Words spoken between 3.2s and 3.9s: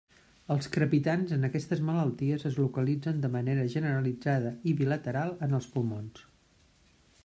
de manera